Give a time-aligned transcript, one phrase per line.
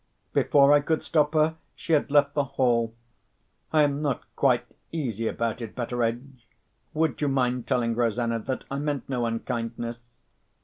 [0.33, 2.95] _'Before I could stop her, she had left the hall.
[3.71, 6.47] I am not quite easy about it, Betteredge.
[6.95, 9.99] Would you mind telling Rosanna that I meant no unkindness?